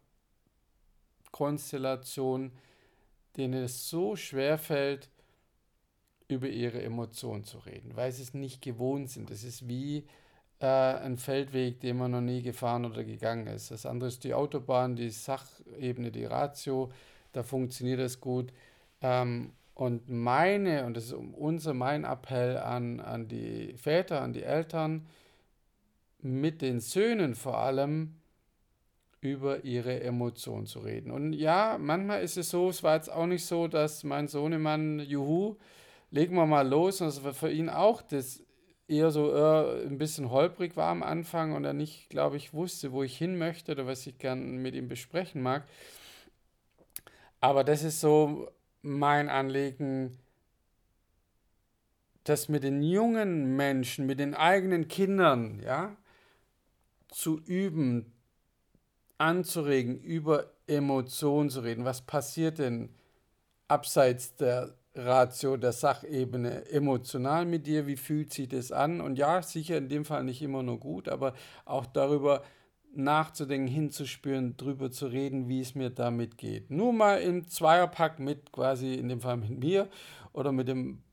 Konstellation, 1.32 2.52
denen 3.38 3.64
es 3.64 3.90
so 3.90 4.16
schwer 4.16 4.58
fällt, 4.58 5.10
über 6.28 6.48
ihre 6.48 6.82
Emotionen 6.82 7.44
zu 7.44 7.60
reden, 7.60 7.96
weil 7.96 8.12
sie 8.12 8.24
es 8.24 8.34
nicht 8.34 8.62
gewohnt 8.62 9.10
sind. 9.10 9.30
Das 9.30 9.44
ist 9.44 9.68
wie 9.68 10.06
äh, 10.60 10.66
ein 10.66 11.18
Feldweg, 11.18 11.80
den 11.82 11.98
man 11.98 12.12
noch 12.12 12.22
nie 12.22 12.42
gefahren 12.42 12.86
oder 12.86 13.04
gegangen 13.04 13.48
ist. 13.48 13.72
Das 13.72 13.86
andere 13.86 14.10
ist 14.10 14.24
die 14.24 14.34
Autobahn, 14.34 14.96
die 14.96 15.10
Sachebene, 15.10 16.12
die 16.12 16.26
Ratio, 16.26 16.92
da 17.34 17.44
funktioniert 17.44 18.00
es 18.00 18.20
gut. 18.20 18.52
Ähm, 19.02 19.54
und 19.76 20.10
meine, 20.10 20.86
und 20.86 20.96
das 20.96 21.06
ist 21.06 21.14
unser, 21.14 21.74
mein 21.74 22.06
Appell 22.06 22.58
an, 22.58 23.02
an 23.02 23.28
die 23.28 23.74
Väter, 23.78 24.22
an 24.22 24.34
die 24.34 24.44
Eltern, 24.44 25.06
mit 26.22 26.62
den 26.62 26.80
Söhnen 26.80 27.36
vor 27.36 27.58
allem, 27.60 28.16
über 29.26 29.64
ihre 29.64 30.02
Emotionen 30.02 30.66
zu 30.66 30.80
reden. 30.80 31.12
Und 31.12 31.34
ja, 31.34 31.78
manchmal 31.80 32.24
ist 32.24 32.38
es 32.38 32.50
so, 32.50 32.70
es 32.70 32.84
war 32.84 32.96
jetzt 32.96 33.12
auch 33.12 33.26
nicht 33.26 33.46
so, 33.46 33.68
dass 33.68 34.04
mein 34.04 34.28
Sohnemann, 34.28 35.00
juhu, 35.00 35.56
legen 36.12 36.36
wir 36.36 36.46
mal 36.46 36.68
los, 36.68 37.02
und 37.02 37.08
es 37.08 37.24
war 37.24 37.34
für 37.34 37.52
ihn 37.52 37.70
auch 37.70 38.02
das 38.02 38.42
eher 38.88 39.12
so 39.12 39.34
äh, 39.34 39.86
ein 39.86 39.98
bisschen 39.98 40.30
holprig 40.30 40.78
war 40.78 40.90
am 40.90 41.04
Anfang 41.04 41.54
und 41.54 41.66
er 41.66 41.74
nicht, 41.74 42.10
glaube 42.10 42.38
ich, 42.38 42.54
wusste, 42.54 42.92
wo 42.92 43.04
ich 43.04 43.18
hin 43.18 43.38
möchte 43.38 43.72
oder 43.72 43.88
was 43.88 44.06
ich 44.06 44.18
gern 44.18 44.58
mit 44.58 44.76
ihm 44.76 44.88
besprechen 44.88 45.42
mag. 45.42 45.68
Aber 47.42 47.64
das 47.64 47.84
ist 47.84 48.00
so 48.00 48.50
mein 48.82 49.30
Anliegen, 49.30 50.18
das 52.24 52.50
mit 52.50 52.64
den 52.64 52.82
jungen 52.82 53.56
Menschen, 53.56 54.06
mit 54.06 54.20
den 54.20 54.34
eigenen 54.34 54.88
Kindern, 54.88 55.60
ja, 55.64 55.96
zu 57.10 57.40
üben, 57.46 58.15
anzuregen, 59.18 60.00
über 60.00 60.52
Emotionen 60.68 61.50
zu 61.50 61.62
reden. 61.62 61.86
Was 61.86 62.02
passiert 62.02 62.60
denn 62.60 62.90
abseits 63.68 64.36
der 64.36 64.76
Ratio, 64.96 65.58
der 65.58 65.74
Sachebene 65.74 66.70
emotional 66.70 67.46
mit 67.46 67.68
dir? 67.68 67.88
Wie 67.88 67.98
fühlt 67.98 68.34
sich 68.34 68.48
das 68.48 68.72
an? 68.72 69.02
Und 69.02 69.18
ja, 69.18 69.42
sicher 69.42 69.78
in 69.78 69.90
dem 69.90 70.06
Fall 70.06 70.24
nicht 70.24 70.42
immer 70.42 70.64
nur 70.64 70.80
gut, 70.80 71.10
aber 71.10 71.34
auch 71.66 71.86
darüber 71.86 72.44
nachzudenken, 72.96 73.68
hinzuspüren, 73.68 74.56
drüber 74.58 74.90
zu 74.90 75.08
reden, 75.08 75.50
wie 75.50 75.60
es 75.60 75.76
mir 75.76 75.90
damit 75.90 76.38
geht. 76.38 76.72
Nur 76.72 76.94
mal 76.94 77.22
im 77.22 77.48
Zweierpack 77.48 78.20
mit 78.20 78.52
quasi 78.52 78.94
in 78.96 79.10
dem 79.10 79.20
Fall 79.20 79.38
mit 79.38 79.60
mir 79.60 79.90
oder 80.32 80.52
mit 80.52 80.68
dem, 80.68 81.04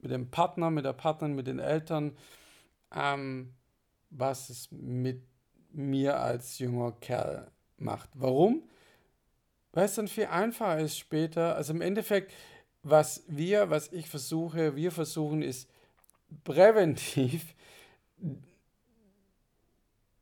mit 0.00 0.12
dem 0.12 0.30
Partner, 0.30 0.70
mit 0.70 0.84
der 0.84 0.92
Partnerin, 0.92 1.34
mit 1.34 1.48
den 1.48 1.58
Eltern, 1.58 2.16
ähm, 2.94 3.54
was 4.10 4.50
es 4.50 4.68
mit 4.70 5.22
mir 5.72 6.20
als 6.20 6.58
junger 6.58 6.92
Kerl 7.00 7.50
macht. 7.78 8.10
Warum? 8.14 8.62
Weil 9.72 9.84
es 9.84 9.94
dann 9.94 10.08
viel 10.08 10.26
einfacher 10.26 10.80
ist 10.80 10.98
später. 10.98 11.56
Also 11.56 11.72
im 11.72 11.80
Endeffekt, 11.80 12.32
was 12.82 13.24
wir, 13.28 13.70
was 13.70 13.92
ich 13.92 14.08
versuche, 14.08 14.76
wir 14.76 14.90
versuchen, 14.90 15.42
ist 15.42 15.68
präventiv 16.44 17.54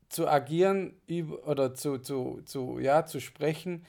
zu 0.09 0.26
agieren 0.26 0.95
oder 1.45 1.75
zu, 1.75 1.99
zu, 1.99 2.40
zu, 2.45 2.78
ja, 2.78 3.05
zu 3.05 3.21
sprechen, 3.21 3.85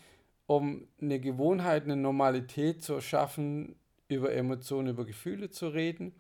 um 0.48 0.88
eine 1.02 1.20
Gewohnheit, 1.20 1.84
eine 1.84 1.96
Normalität 1.96 2.84
zu 2.84 3.02
schaffen, 3.02 3.76
über 4.08 4.34
Emotionen, 4.34 4.90
über 4.90 5.06
Gefühle 5.06 5.50
zu 5.50 5.68
reden, 5.70 6.14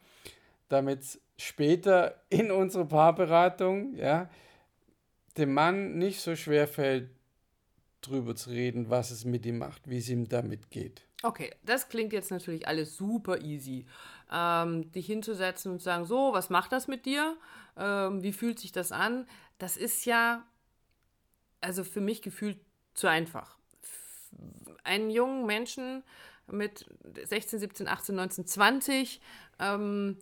damit 0.69 1.19
später 1.37 2.21
in 2.29 2.51
unserer 2.51 2.85
Paarberatung, 2.85 3.95
ja, 3.95 4.29
dem 5.39 5.53
Mann 5.53 5.97
nicht 5.97 6.21
so 6.21 6.35
schwer 6.35 6.67
fällt, 6.67 7.09
drüber 8.01 8.35
zu 8.35 8.49
reden, 8.51 8.89
was 8.89 9.11
es 9.11 9.25
mit 9.25 9.45
ihm 9.45 9.57
macht, 9.57 9.89
wie 9.89 9.97
es 9.97 10.09
ihm 10.09 10.27
damit 10.27 10.69
geht. 10.69 11.05
Okay, 11.21 11.53
das 11.63 11.89
klingt 11.89 12.13
jetzt 12.13 12.31
natürlich 12.31 12.67
alles 12.67 12.95
super 12.95 13.41
easy. 13.41 13.85
Ähm, 14.31 14.91
dich 14.91 15.05
hinzusetzen 15.07 15.71
und 15.71 15.81
sagen, 15.81 16.05
so, 16.05 16.31
was 16.33 16.49
macht 16.49 16.71
das 16.71 16.87
mit 16.87 17.05
dir? 17.05 17.35
Ähm, 17.75 18.23
wie 18.23 18.31
fühlt 18.31 18.59
sich 18.59 18.71
das 18.71 18.91
an? 18.91 19.27
Das 19.57 19.75
ist 19.75 20.05
ja, 20.05 20.45
also 21.59 21.83
für 21.83 21.99
mich 21.99 22.21
gefühlt 22.21 22.59
zu 22.93 23.07
einfach. 23.07 23.57
Einen 24.83 25.09
jungen 25.09 25.45
Menschen 25.45 26.03
mit 26.47 26.85
16, 27.25 27.59
17, 27.59 27.87
18, 27.87 28.15
19, 28.15 28.47
20 28.47 29.21
ähm, 29.59 30.17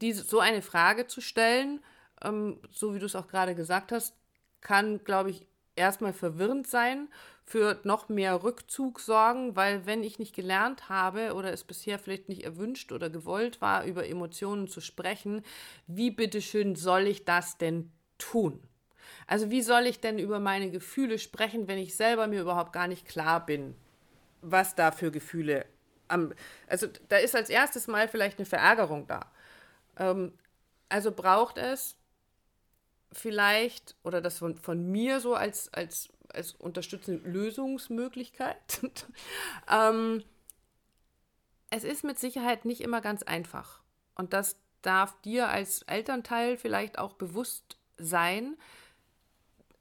diese, 0.00 0.24
so 0.24 0.40
eine 0.40 0.62
Frage 0.62 1.06
zu 1.06 1.20
stellen, 1.20 1.80
ähm, 2.22 2.58
so 2.70 2.94
wie 2.94 2.98
du 2.98 3.06
es 3.06 3.16
auch 3.16 3.28
gerade 3.28 3.54
gesagt 3.54 3.92
hast, 3.92 4.14
kann, 4.60 5.02
glaube 5.04 5.30
ich, 5.30 5.46
erstmal 5.76 6.12
verwirrend 6.12 6.66
sein, 6.66 7.08
für 7.44 7.78
noch 7.84 8.08
mehr 8.08 8.42
Rückzug 8.42 8.98
sorgen, 8.98 9.54
weil 9.54 9.86
wenn 9.86 10.02
ich 10.02 10.18
nicht 10.18 10.34
gelernt 10.34 10.88
habe 10.88 11.34
oder 11.34 11.52
es 11.52 11.62
bisher 11.62 11.98
vielleicht 11.98 12.28
nicht 12.28 12.42
erwünscht 12.44 12.90
oder 12.90 13.08
gewollt 13.08 13.60
war, 13.60 13.84
über 13.84 14.08
Emotionen 14.08 14.66
zu 14.66 14.80
sprechen, 14.80 15.44
wie 15.86 16.10
bitteschön 16.10 16.74
soll 16.74 17.06
ich 17.06 17.24
das 17.24 17.56
denn 17.56 17.92
tun? 18.18 18.60
Also 19.28 19.50
wie 19.50 19.62
soll 19.62 19.86
ich 19.86 20.00
denn 20.00 20.18
über 20.18 20.40
meine 20.40 20.70
Gefühle 20.70 21.20
sprechen, 21.20 21.68
wenn 21.68 21.78
ich 21.78 21.94
selber 21.94 22.26
mir 22.26 22.40
überhaupt 22.40 22.72
gar 22.72 22.88
nicht 22.88 23.06
klar 23.06 23.44
bin, 23.46 23.76
was 24.40 24.74
da 24.74 24.90
für 24.90 25.12
Gefühle 25.12 25.66
am... 26.08 26.32
Also 26.66 26.88
da 27.08 27.18
ist 27.18 27.36
als 27.36 27.48
erstes 27.50 27.86
mal 27.86 28.08
vielleicht 28.08 28.38
eine 28.38 28.46
Verärgerung 28.46 29.06
da. 29.06 29.30
Ähm, 29.98 30.32
also 30.88 31.12
braucht 31.12 31.58
es 31.58 31.96
vielleicht, 33.16 33.96
oder 34.02 34.20
das 34.20 34.38
von, 34.38 34.56
von 34.56 34.90
mir 34.90 35.20
so 35.20 35.34
als, 35.34 35.72
als, 35.72 36.08
als 36.28 36.52
unterstützende 36.52 37.28
Lösungsmöglichkeit, 37.28 38.80
ähm, 39.70 40.22
es 41.70 41.84
ist 41.84 42.04
mit 42.04 42.18
Sicherheit 42.18 42.64
nicht 42.64 42.80
immer 42.80 43.00
ganz 43.00 43.22
einfach. 43.22 43.82
Und 44.14 44.32
das 44.32 44.56
darf 44.82 45.20
dir 45.22 45.48
als 45.48 45.82
Elternteil 45.82 46.56
vielleicht 46.56 46.98
auch 46.98 47.14
bewusst 47.14 47.76
sein, 47.98 48.56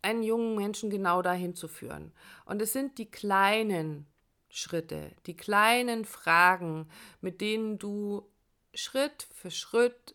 einen 0.02 0.24
jungen 0.24 0.56
Menschen 0.56 0.90
genau 0.90 1.22
dahin 1.22 1.56
zu 1.56 1.68
führen. 1.68 2.12
Und 2.46 2.62
es 2.62 2.74
sind 2.74 2.98
die 2.98 3.10
kleinen 3.10 4.06
Schritte, 4.50 5.12
die 5.26 5.36
kleinen 5.36 6.06
Fragen, 6.06 6.88
mit 7.22 7.42
denen 7.42 7.78
du 7.78 8.28
Schritt 8.74 9.28
für 9.34 9.52
Schritt 9.52 10.15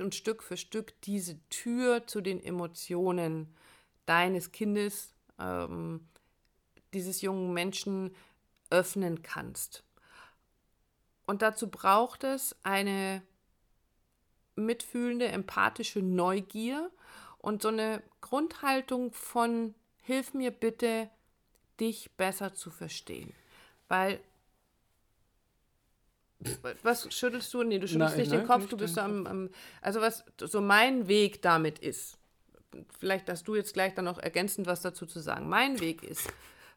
und 0.00 0.14
Stück 0.14 0.42
für 0.42 0.56
Stück 0.56 1.00
diese 1.02 1.38
Tür 1.48 2.06
zu 2.06 2.20
den 2.20 2.42
Emotionen 2.42 3.54
deines 4.06 4.52
Kindes, 4.52 5.14
ähm, 5.38 6.08
dieses 6.92 7.22
jungen 7.22 7.52
Menschen 7.52 8.14
öffnen 8.70 9.22
kannst. 9.22 9.84
Und 11.26 11.42
dazu 11.42 11.68
braucht 11.68 12.24
es 12.24 12.56
eine 12.62 13.22
mitfühlende, 14.56 15.28
empathische 15.28 16.00
Neugier 16.00 16.90
und 17.38 17.62
so 17.62 17.68
eine 17.68 18.02
Grundhaltung 18.20 19.12
von 19.12 19.74
Hilf 20.02 20.34
mir 20.34 20.50
bitte, 20.50 21.08
dich 21.78 22.10
besser 22.16 22.54
zu 22.54 22.70
verstehen. 22.70 23.32
Weil 23.88 24.20
was 26.82 27.12
schüttelst 27.12 27.52
du? 27.52 27.62
Nee, 27.62 27.78
du 27.78 27.86
schüttelst 27.86 28.16
nein, 28.16 28.20
nicht 28.20 28.30
nein, 28.30 28.40
den 28.40 28.46
Kopf, 28.46 28.68
du 28.68 28.76
bist 28.76 28.98
am, 28.98 29.26
am, 29.26 29.50
Also, 29.82 30.00
was 30.00 30.24
so 30.38 30.60
mein 30.60 31.08
Weg 31.08 31.42
damit 31.42 31.78
ist, 31.78 32.18
vielleicht 32.98 33.28
hast 33.28 33.46
du 33.48 33.54
jetzt 33.54 33.74
gleich 33.74 33.94
dann 33.94 34.04
noch 34.04 34.18
ergänzend 34.18 34.66
was 34.66 34.80
dazu 34.82 35.06
zu 35.06 35.20
sagen. 35.20 35.48
Mein 35.48 35.80
Weg 35.80 36.02
ist. 36.02 36.32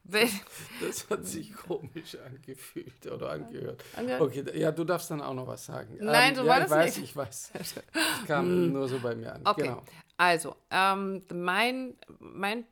Wenn, 0.05 0.27
das 0.81 1.09
hat 1.09 1.25
sich 1.25 1.55
komisch 1.55 2.17
angefühlt 2.25 3.07
oder 3.09 3.31
angehört. 3.31 3.81
Okay, 4.19 4.43
ja, 4.59 4.71
du 4.71 4.83
darfst 4.83 5.09
dann 5.11 5.21
auch 5.21 5.33
noch 5.33 5.47
was 5.47 5.65
sagen. 5.65 5.97
Nein, 6.01 6.31
ähm, 6.31 6.35
so 6.35 6.41
ja, 6.43 6.47
war 6.49 6.57
ich 6.57 6.63
das 6.63 6.71
weiß, 6.71 6.97
nicht. 6.97 7.09
Ich 7.09 7.15
weiß, 7.15 7.51
ich 7.53 7.77
weiß. 7.77 7.83
Das 7.93 8.27
kam 8.27 8.73
nur 8.73 8.89
so 8.89 8.99
bei 8.99 9.15
mir 9.15 9.33
an. 9.33 9.41
Okay. 9.45 9.63
Genau. 9.63 9.83
Also, 10.17 10.55
ähm, 10.69 11.23
mein, 11.33 11.95
mein 12.19 12.65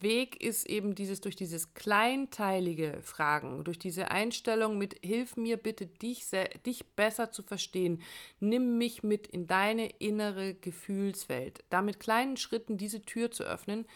Weg 0.00 0.42
ist 0.42 0.66
eben 0.66 0.94
dieses 0.94 1.20
durch 1.20 1.36
dieses 1.36 1.74
kleinteilige 1.74 3.00
Fragen, 3.02 3.62
durch 3.64 3.78
diese 3.78 4.10
Einstellung 4.10 4.78
mit 4.78 4.98
Hilf 5.02 5.36
mir 5.36 5.58
bitte 5.58 5.86
dich, 5.86 6.24
dich 6.64 6.86
besser 6.96 7.30
zu 7.30 7.42
verstehen, 7.42 8.00
nimm 8.38 8.78
mich 8.78 9.02
mit 9.02 9.26
in 9.26 9.46
deine 9.46 9.88
innere 9.98 10.54
Gefühlswelt. 10.54 11.62
Da 11.68 11.82
mit 11.82 12.00
kleinen 12.00 12.38
Schritten 12.38 12.78
diese 12.78 13.02
Tür 13.02 13.30
zu 13.30 13.44
öffnen, 13.44 13.86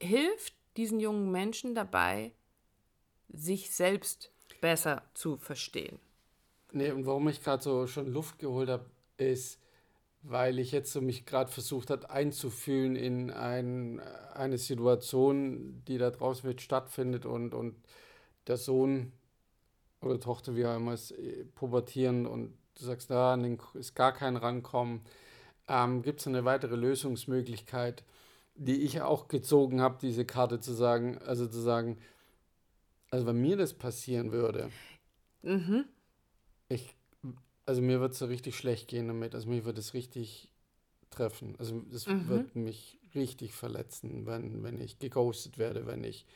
hilft 0.00 0.54
diesen 0.78 0.98
jungen 0.98 1.30
Menschen 1.30 1.74
dabei, 1.74 2.32
sich 3.28 3.70
selbst 3.70 4.32
besser 4.62 5.02
zu 5.12 5.36
verstehen. 5.36 5.98
Nee, 6.72 6.90
und 6.92 7.04
warum 7.04 7.28
ich 7.28 7.42
gerade 7.42 7.62
so 7.62 7.86
schon 7.86 8.06
Luft 8.06 8.38
geholt 8.38 8.70
habe, 8.70 8.86
ist, 9.18 9.60
weil 10.22 10.58
ich 10.58 10.72
jetzt 10.72 10.92
so 10.92 11.00
mich 11.00 11.24
gerade 11.24 11.50
versucht 11.50 11.90
habe 11.90 12.10
einzufühlen 12.10 12.96
in 12.96 13.30
ein, 13.30 14.00
eine 14.34 14.58
Situation, 14.58 15.82
die 15.88 15.98
da 15.98 16.10
draußen 16.10 16.48
mit 16.48 16.60
stattfindet 16.60 17.24
und, 17.24 17.54
und 17.54 17.74
der 18.46 18.56
Sohn 18.56 19.12
oder 20.02 20.20
Tochter, 20.20 20.56
wie 20.56 20.66
auch 20.66 20.76
immer, 20.76 20.94
ist 20.94 21.12
äh, 21.12 21.44
pubertieren 21.54 22.26
und 22.26 22.54
du 22.78 22.84
sagst, 22.84 23.10
da 23.10 23.34
ist 23.74 23.94
gar 23.94 24.12
kein 24.12 24.36
Rankommen. 24.36 25.00
Ähm, 25.68 26.02
Gibt 26.02 26.20
es 26.20 26.26
eine 26.26 26.44
weitere 26.44 26.76
Lösungsmöglichkeit, 26.76 28.04
die 28.54 28.82
ich 28.82 29.00
auch 29.00 29.28
gezogen 29.28 29.80
habe, 29.80 29.98
diese 30.00 30.24
Karte 30.24 30.60
zu 30.60 30.72
sagen, 30.72 31.18
also 31.18 31.46
zu 31.46 31.60
sagen, 31.60 31.98
also 33.10 33.26
wenn 33.26 33.40
mir 33.40 33.56
das 33.56 33.74
passieren 33.74 34.32
würde, 34.32 34.70
mhm. 35.42 35.84
ich 36.68 36.94
also 37.70 37.82
mir 37.82 38.00
wird 38.00 38.14
es 38.14 38.18
so 38.18 38.26
richtig 38.26 38.56
schlecht 38.56 38.88
gehen 38.88 39.06
damit. 39.06 39.32
Also 39.32 39.48
mir 39.48 39.64
wird 39.64 39.78
es 39.78 39.94
richtig 39.94 40.50
treffen. 41.08 41.54
Also 41.60 41.84
es 41.94 42.08
mhm. 42.08 42.28
wird 42.28 42.56
mich 42.56 42.98
richtig 43.14 43.54
verletzen, 43.54 44.26
wenn, 44.26 44.64
wenn 44.64 44.80
ich 44.80 44.98
geghostet 44.98 45.56
werde, 45.56 45.86
wenn 45.86 46.02
ich 46.02 46.26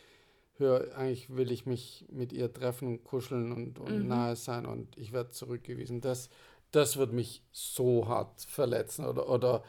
höre, 0.59 0.97
eigentlich 0.97 1.35
will 1.35 1.51
ich 1.51 1.67
mich 1.67 2.07
mit 2.09 2.33
ihr 2.33 2.53
treffen, 2.53 3.03
kuscheln 3.03 3.51
und, 3.51 3.81
und 3.81 4.03
mhm. 4.03 4.07
nahe 4.07 4.37
sein 4.37 4.65
und 4.65 4.97
ich 4.97 5.13
werde 5.13 5.31
zurückgewiesen. 5.31 6.01
Das, 6.01 6.31
das 6.71 6.99
wird 6.99 7.13
mich 7.13 7.43
so 7.51 8.07
hart 8.07 8.43
verletzen 8.43 9.05
oder, 9.05 9.29
oder 9.29 9.65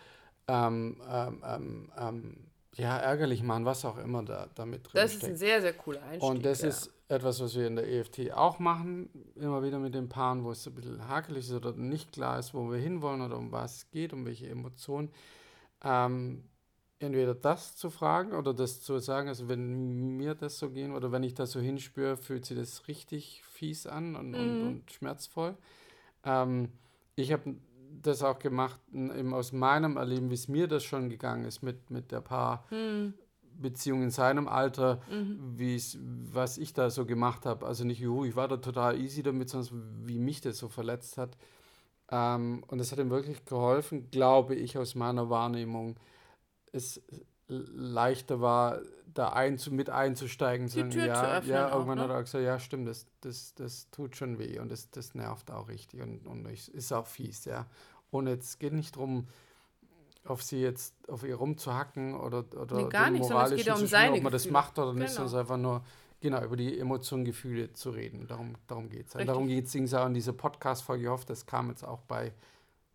ähm, 0.47 1.01
ähm, 1.09 1.43
ähm, 1.43 1.91
ähm 1.97 2.37
ja, 2.75 2.95
ärgerlich 2.97 3.41
machen, 3.41 3.65
was 3.65 3.85
auch 3.85 3.97
immer 3.97 4.21
da 4.21 4.49
damit 4.53 4.83
drin 4.83 5.01
Das 5.01 5.15
ist 5.15 5.23
ein 5.23 5.35
sehr, 5.35 5.61
sehr 5.61 5.73
cooler 5.73 6.03
Einstieg. 6.03 6.29
Und 6.29 6.45
das 6.45 6.61
ja. 6.61 6.67
ist 6.67 6.91
etwas, 7.07 7.39
was 7.39 7.55
wir 7.55 7.67
in 7.67 7.75
der 7.75 7.87
EFT 7.87 8.33
auch 8.33 8.59
machen, 8.59 9.09
immer 9.35 9.61
wieder 9.63 9.79
mit 9.79 9.93
den 9.93 10.09
Paaren, 10.09 10.43
wo 10.43 10.51
es 10.51 10.65
ein 10.67 10.73
bisschen 10.73 11.07
hakelig 11.07 11.45
ist 11.45 11.53
oder 11.53 11.73
nicht 11.73 12.11
klar 12.11 12.39
ist, 12.39 12.53
wo 12.53 12.71
wir 12.71 12.79
hinwollen 12.79 13.21
oder 13.21 13.37
um 13.37 13.51
was 13.51 13.77
es 13.77 13.91
geht, 13.91 14.13
um 14.13 14.25
welche 14.25 14.49
Emotionen. 14.49 15.11
Ähm, 15.83 16.43
entweder 16.99 17.35
das 17.35 17.75
zu 17.75 17.89
fragen 17.89 18.33
oder 18.33 18.53
das 18.53 18.81
zu 18.81 18.97
sagen, 18.99 19.27
also 19.27 19.47
wenn 19.47 20.17
mir 20.17 20.33
das 20.33 20.57
so 20.57 20.71
gehen 20.71 20.93
oder 20.93 21.11
wenn 21.11 21.23
ich 21.23 21.35
das 21.35 21.51
so 21.51 21.59
hinspüre, 21.59 22.17
fühlt 22.17 22.45
sich 22.45 22.57
das 22.57 22.87
richtig 22.87 23.43
fies 23.51 23.85
an 23.85 24.15
und, 24.15 24.31
mhm. 24.31 24.35
und, 24.35 24.67
und 24.67 24.91
schmerzvoll. 24.91 25.55
Ähm, 26.23 26.69
ich 27.15 27.31
habe 27.31 27.55
das 28.01 28.23
auch 28.23 28.39
gemacht, 28.39 28.79
eben 28.93 29.33
aus 29.33 29.51
meinem 29.51 29.97
Erleben, 29.97 30.29
wie 30.29 30.35
es 30.35 30.47
mir 30.47 30.67
das 30.67 30.83
schon 30.83 31.09
gegangen 31.09 31.45
ist 31.45 31.61
mit, 31.61 31.89
mit 31.91 32.11
der 32.11 32.21
Paar. 32.21 32.65
Mhm. 32.71 33.13
Beziehung 33.61 34.03
in 34.03 34.11
seinem 34.11 34.47
Alter, 34.47 35.01
mhm. 35.09 35.57
was 36.31 36.57
ich 36.57 36.73
da 36.73 36.89
so 36.89 37.05
gemacht 37.05 37.45
habe. 37.45 37.65
Also 37.65 37.83
nicht, 37.83 37.99
juhu, 37.99 38.25
ich 38.25 38.35
war 38.35 38.47
da 38.47 38.57
total 38.57 38.99
easy 38.99 39.23
damit, 39.23 39.49
sondern 39.49 40.07
wie 40.07 40.19
mich 40.19 40.41
das 40.41 40.57
so 40.57 40.69
verletzt 40.69 41.17
hat. 41.17 41.37
Ähm, 42.11 42.63
und 42.67 42.77
das 42.77 42.91
hat 42.91 42.99
ihm 42.99 43.09
wirklich 43.09 43.45
geholfen, 43.45 44.09
glaube 44.11 44.55
ich, 44.55 44.77
aus 44.77 44.95
meiner 44.95 45.29
Wahrnehmung. 45.29 45.99
Es 46.71 47.01
leichter 47.47 48.41
war, 48.41 48.81
da 49.15 49.29
ein, 49.29 49.59
mit 49.71 49.89
einzusteigen. 49.89 50.67
Die 50.67 50.89
Tür 50.89 51.05
ja, 51.05 51.15
zu 51.15 51.27
öffnen 51.27 51.51
ja, 51.51 51.69
irgendwann 51.69 51.99
auch, 51.99 52.07
ne? 52.07 52.13
hat 52.13 52.19
er 52.19 52.23
gesagt, 52.23 52.43
ja, 52.43 52.59
stimmt, 52.59 52.87
das, 52.87 53.07
das, 53.21 53.53
das 53.55 53.89
tut 53.89 54.15
schon 54.15 54.37
weh 54.37 54.59
und 54.59 54.71
das, 54.71 54.91
das 54.91 55.15
nervt 55.15 55.49
auch 55.51 55.69
richtig 55.69 56.01
und, 56.01 56.27
und 56.27 56.45
ist 56.45 56.91
auch 56.91 57.07
fies, 57.07 57.45
ja. 57.45 57.65
Und 58.11 58.27
jetzt 58.27 58.59
geht 58.59 58.73
nicht 58.73 58.95
darum, 58.95 59.27
auf 60.25 60.41
sie 60.41 60.61
jetzt, 60.61 60.95
auf 61.09 61.23
ihr 61.23 61.35
rumzuhacken 61.35 62.19
oder, 62.19 62.45
oder 62.59 62.77
nee, 62.77 62.89
gar 62.89 63.09
nicht, 63.09 63.25
sondern 63.25 63.53
es 63.53 63.63
geht 63.63 63.73
um 63.73 63.85
seine 63.85 64.17
ob 64.17 64.23
man 64.23 64.31
das 64.31 64.49
macht 64.49 64.77
oder 64.79 64.93
nicht, 64.93 65.15
genau. 65.15 65.27
sondern 65.27 65.39
einfach 65.39 65.57
nur, 65.57 65.85
genau, 66.19 66.43
über 66.43 66.55
die 66.55 66.79
Emotionen, 66.79 67.25
Gefühle 67.25 67.73
zu 67.73 67.91
reden. 67.91 68.27
Darum, 68.27 68.55
darum 68.67 68.89
geht 68.89 69.07
es. 69.07 69.25
Darum 69.25 69.47
geht 69.47 69.73
es 69.73 69.93
auch 69.93 70.07
in 70.07 70.13
dieser 70.13 70.33
Podcast-Folge. 70.33 71.03
Ich 71.03 71.09
hoffe, 71.09 71.25
das 71.27 71.45
kam 71.45 71.69
jetzt 71.69 71.83
auch 71.83 72.01
bei 72.01 72.33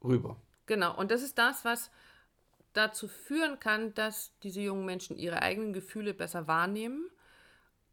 rüber. 0.02 0.36
Genau, 0.66 0.96
und 0.96 1.10
das 1.10 1.22
ist 1.22 1.38
das, 1.38 1.64
was 1.64 1.90
dazu 2.72 3.08
führen 3.08 3.58
kann, 3.58 3.94
dass 3.94 4.32
diese 4.42 4.60
jungen 4.60 4.84
Menschen 4.84 5.16
ihre 5.16 5.42
eigenen 5.42 5.72
Gefühle 5.72 6.14
besser 6.14 6.46
wahrnehmen, 6.46 7.10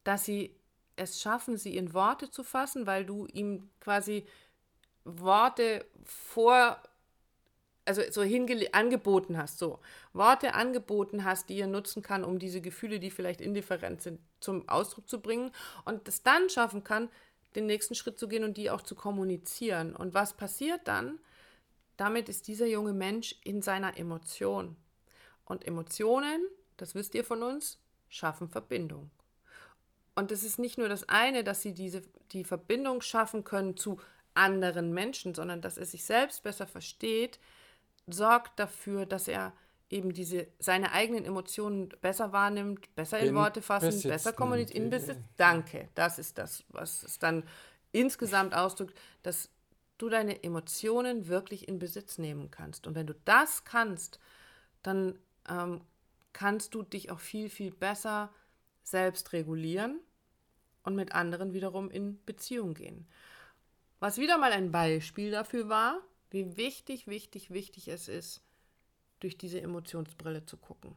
dass 0.03 0.25
sie 0.25 0.55
es 0.95 1.21
schaffen, 1.21 1.57
sie 1.57 1.75
in 1.77 1.93
Worte 1.93 2.29
zu 2.29 2.43
fassen, 2.43 2.87
weil 2.87 3.05
du 3.05 3.27
ihm 3.27 3.69
quasi 3.79 4.25
Worte 5.03 5.85
vor 6.03 6.77
also 7.87 8.01
so 8.09 8.21
angeboten 8.73 9.37
hast, 9.37 9.57
so 9.59 9.79
Worte 10.13 10.53
angeboten 10.53 11.23
hast, 11.23 11.49
die 11.49 11.59
er 11.59 11.67
nutzen 11.67 12.01
kann, 12.01 12.23
um 12.23 12.39
diese 12.39 12.61
Gefühle, 12.61 12.99
die 12.99 13.11
vielleicht 13.11 13.41
indifferent 13.41 14.01
sind, 14.01 14.19
zum 14.39 14.67
Ausdruck 14.67 15.09
zu 15.09 15.21
bringen 15.21 15.51
und 15.85 16.07
es 16.07 16.23
dann 16.23 16.49
schaffen 16.49 16.83
kann, 16.83 17.09
den 17.55 17.65
nächsten 17.65 17.95
Schritt 17.95 18.19
zu 18.19 18.27
gehen 18.27 18.43
und 18.43 18.57
die 18.57 18.69
auch 18.69 18.81
zu 18.81 18.95
kommunizieren. 18.95 19.95
Und 19.95 20.13
was 20.13 20.33
passiert 20.33 20.81
dann? 20.85 21.19
Damit 21.95 22.29
ist 22.29 22.47
dieser 22.47 22.67
junge 22.67 22.93
Mensch 22.93 23.35
in 23.43 23.61
seiner 23.61 23.97
Emotion. 23.97 24.75
Und 25.45 25.65
Emotionen, 25.65 26.45
das 26.75 26.93
wisst 26.93 27.15
ihr 27.15 27.23
von 27.23 27.41
uns, 27.41 27.79
schaffen 28.09 28.49
Verbindung. 28.49 29.09
Und 30.15 30.31
es 30.31 30.43
ist 30.43 30.59
nicht 30.59 30.77
nur 30.77 30.89
das 30.89 31.07
eine, 31.09 31.43
dass 31.43 31.61
sie 31.61 31.73
diese, 31.73 32.01
die 32.31 32.43
Verbindung 32.43 33.01
schaffen 33.01 33.43
können 33.43 33.77
zu 33.77 33.99
anderen 34.33 34.93
Menschen, 34.93 35.33
sondern 35.33 35.61
dass 35.61 35.77
er 35.77 35.85
sich 35.85 36.03
selbst 36.03 36.43
besser 36.43 36.67
versteht, 36.67 37.39
sorgt 38.07 38.59
dafür, 38.59 39.05
dass 39.05 39.27
er 39.27 39.53
eben 39.89 40.13
diese 40.13 40.47
seine 40.59 40.91
eigenen 40.91 41.25
Emotionen 41.25 41.89
besser 42.01 42.33
wahrnimmt, 42.33 42.93
besser 42.95 43.19
in, 43.19 43.29
in 43.29 43.35
Worte 43.35 43.61
fassen, 43.61 44.01
besser 44.09 44.33
kommuniziert, 44.33 44.77
in 44.77 44.89
Besitz. 44.89 45.17
Danke, 45.37 45.89
das 45.95 46.19
ist 46.19 46.37
das, 46.37 46.63
was 46.69 47.03
es 47.03 47.19
dann 47.19 47.43
insgesamt 47.91 48.53
ausdrückt, 48.53 48.97
dass 49.23 49.49
du 49.97 50.09
deine 50.09 50.43
Emotionen 50.43 51.27
wirklich 51.27 51.67
in 51.67 51.79
Besitz 51.79 52.17
nehmen 52.17 52.51
kannst. 52.51 52.85
Und 52.85 52.95
wenn 52.95 53.07
du 53.07 53.15
das 53.25 53.63
kannst, 53.63 54.19
dann 54.83 55.17
ähm, 55.49 55.81
kannst 56.33 56.75
du 56.75 56.83
dich 56.83 57.09
auch 57.09 57.19
viel, 57.19 57.49
viel 57.49 57.71
besser 57.71 58.31
selbst 58.83 59.33
regulieren 59.33 59.99
und 60.83 60.95
mit 60.95 61.13
anderen 61.13 61.53
wiederum 61.53 61.89
in 61.89 62.23
Beziehung 62.25 62.73
gehen. 62.73 63.07
Was 63.99 64.17
wieder 64.17 64.37
mal 64.37 64.51
ein 64.51 64.71
Beispiel 64.71 65.31
dafür 65.31 65.67
war, 65.69 65.99
wie 66.29 66.57
wichtig, 66.57 67.07
wichtig, 67.07 67.51
wichtig 67.51 67.87
es 67.87 68.07
ist, 68.07 68.41
durch 69.19 69.37
diese 69.37 69.61
Emotionsbrille 69.61 70.45
zu 70.45 70.57
gucken. 70.57 70.95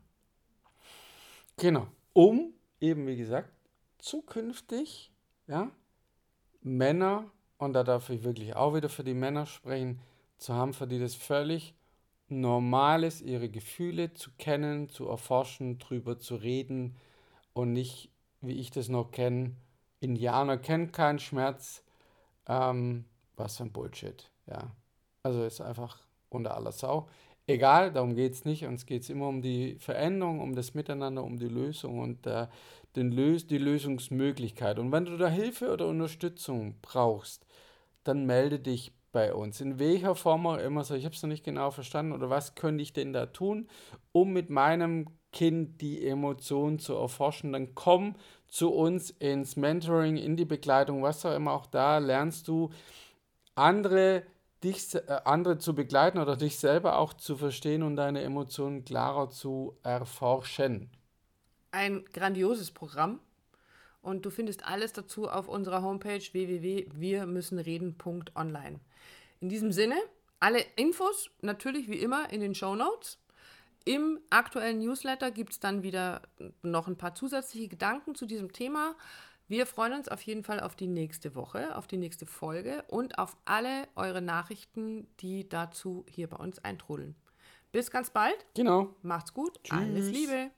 Genau, 1.56 1.86
um 2.12 2.52
eben, 2.80 3.06
wie 3.06 3.16
gesagt, 3.16 3.50
zukünftig, 3.98 5.10
ja, 5.46 5.70
Männer, 6.62 7.30
und 7.58 7.72
da 7.72 7.84
darf 7.84 8.10
ich 8.10 8.22
wirklich 8.22 8.56
auch 8.56 8.74
wieder 8.74 8.88
für 8.88 9.04
die 9.04 9.14
Männer 9.14 9.46
sprechen, 9.46 10.00
zu 10.38 10.54
haben, 10.54 10.72
für 10.72 10.86
die 10.86 10.98
das 10.98 11.14
völlig 11.14 11.74
normal 12.28 13.04
ist, 13.04 13.20
ihre 13.20 13.48
Gefühle 13.48 14.14
zu 14.14 14.30
kennen, 14.38 14.88
zu 14.88 15.08
erforschen, 15.08 15.78
drüber 15.78 16.18
zu 16.18 16.36
reden 16.36 16.96
und 17.52 17.72
nicht, 17.72 18.10
wie 18.40 18.58
ich 18.58 18.70
das 18.70 18.88
noch 18.88 19.10
kenne, 19.10 19.56
Indianer 20.00 20.56
kennen 20.56 20.92
keinen 20.92 21.18
Schmerz. 21.18 21.82
Ähm, 22.46 23.04
was 23.36 23.56
für 23.56 23.64
ein 23.64 23.72
Bullshit, 23.72 24.30
ja. 24.46 24.70
Also 25.22 25.44
ist 25.44 25.60
einfach 25.60 25.98
unter 26.30 26.56
aller 26.56 26.72
Sau. 26.72 27.08
Egal, 27.46 27.92
darum 27.92 28.14
geht 28.14 28.32
es 28.32 28.44
nicht. 28.44 28.64
Uns 28.64 28.86
geht 28.86 29.02
es 29.02 29.10
immer 29.10 29.28
um 29.28 29.42
die 29.42 29.76
Veränderung, 29.78 30.40
um 30.40 30.54
das 30.54 30.74
Miteinander, 30.74 31.24
um 31.24 31.36
die 31.38 31.48
Lösung 31.48 31.98
und 31.98 32.26
äh, 32.26 32.46
den 32.96 33.12
Lös 33.12 33.46
die 33.46 33.58
Lösungsmöglichkeit. 33.58 34.78
Und 34.78 34.92
wenn 34.92 35.04
du 35.04 35.16
da 35.16 35.28
Hilfe 35.28 35.72
oder 35.72 35.86
Unterstützung 35.88 36.76
brauchst, 36.80 37.44
dann 38.04 38.24
melde 38.24 38.58
dich 38.58 38.92
bei 39.12 39.34
uns. 39.34 39.60
In 39.60 39.78
welcher 39.78 40.14
Form 40.14 40.46
auch 40.46 40.58
immer 40.58 40.84
so, 40.84 40.94
ich 40.94 41.04
habe 41.04 41.14
es 41.14 41.22
noch 41.22 41.28
nicht 41.28 41.44
genau 41.44 41.70
verstanden, 41.70 42.12
oder 42.12 42.30
was 42.30 42.54
könnte 42.54 42.82
ich 42.82 42.92
denn 42.92 43.12
da 43.12 43.26
tun, 43.26 43.68
um 44.12 44.32
mit 44.32 44.50
meinem 44.50 45.06
Kind 45.32 45.80
die 45.80 46.06
Emotionen 46.06 46.78
zu 46.78 46.94
erforschen, 46.94 47.52
dann 47.52 47.74
komm 47.74 48.14
zu 48.48 48.72
uns 48.72 49.10
ins 49.10 49.56
Mentoring, 49.56 50.16
in 50.16 50.36
die 50.36 50.44
Begleitung, 50.44 51.02
was 51.02 51.24
auch 51.24 51.34
immer. 51.34 51.52
Auch 51.52 51.66
da 51.66 51.98
lernst 51.98 52.48
du 52.48 52.70
andere, 53.54 54.24
dich, 54.62 54.94
äh, 54.94 55.00
andere 55.24 55.58
zu 55.58 55.74
begleiten 55.74 56.18
oder 56.18 56.36
dich 56.36 56.58
selber 56.58 56.98
auch 56.98 57.14
zu 57.14 57.36
verstehen 57.36 57.82
und 57.82 57.96
deine 57.96 58.22
Emotionen 58.22 58.84
klarer 58.84 59.30
zu 59.30 59.76
erforschen. 59.82 60.90
Ein 61.72 62.04
grandioses 62.12 62.70
Programm. 62.70 63.18
Und 64.02 64.24
du 64.24 64.30
findest 64.30 64.64
alles 64.64 64.94
dazu 64.94 65.28
auf 65.28 65.46
unserer 65.48 65.82
Homepage 65.82 66.22
www.wirmüssenreden.online. 66.32 68.80
In 69.40 69.50
diesem 69.50 69.72
Sinne, 69.72 69.96
alle 70.38 70.64
Infos 70.76 71.30
natürlich 71.42 71.88
wie 71.88 71.98
immer 71.98 72.32
in 72.32 72.40
den 72.40 72.54
Show 72.54 72.74
Notes. 72.74 73.18
Im 73.84 74.20
aktuellen 74.30 74.78
Newsletter 74.78 75.30
gibt 75.30 75.52
es 75.52 75.60
dann 75.60 75.82
wieder 75.82 76.22
noch 76.62 76.86
ein 76.86 76.96
paar 76.96 77.14
zusätzliche 77.14 77.68
Gedanken 77.68 78.14
zu 78.14 78.24
diesem 78.26 78.52
Thema. 78.52 78.94
Wir 79.50 79.66
freuen 79.66 79.94
uns 79.94 80.08
auf 80.08 80.22
jeden 80.22 80.44
Fall 80.44 80.60
auf 80.60 80.76
die 80.76 80.86
nächste 80.86 81.34
Woche, 81.34 81.76
auf 81.76 81.88
die 81.88 81.96
nächste 81.96 82.24
Folge 82.24 82.84
und 82.86 83.18
auf 83.18 83.36
alle 83.46 83.88
eure 83.96 84.22
Nachrichten, 84.22 85.08
die 85.18 85.48
dazu 85.48 86.06
hier 86.08 86.28
bei 86.28 86.36
uns 86.36 86.60
eintrudeln. 86.60 87.16
Bis 87.72 87.90
ganz 87.90 88.10
bald. 88.10 88.46
Genau. 88.54 88.94
Macht's 89.02 89.34
gut. 89.34 89.58
Tschüss. 89.64 89.76
Alles 89.76 90.08
Liebe. 90.08 90.52